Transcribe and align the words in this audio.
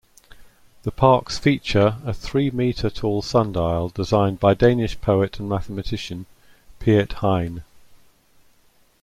The 0.81 0.89
parks 0.89 1.37
feature 1.37 1.97
a 2.03 2.11
three-meter-tall 2.11 3.21
sundial 3.21 3.89
designed 3.89 4.39
by 4.39 4.55
Danish 4.55 4.99
poet 4.99 5.39
and 5.39 5.47
mathematician, 5.47 6.25
Piet 6.79 7.13
Hein. 7.19 7.61